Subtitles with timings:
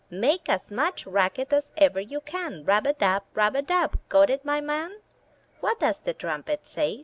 [0.09, 2.63] Make as much racket as ever you can.
[2.65, 3.21] Rub a dub!
[3.35, 3.99] rub a dub!
[4.09, 4.97] Go it, my man!*'
[5.59, 6.99] What does the trumpet say?